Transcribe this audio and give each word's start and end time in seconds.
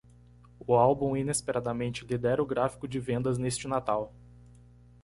O 0.65 0.73
álbum 0.75 1.15
inesperadamente 1.15 2.03
lidera 2.07 2.41
o 2.41 2.45
gráfico 2.47 2.87
de 2.87 2.99
vendas 2.99 3.37
neste 3.37 3.67
Natal. 3.67 4.11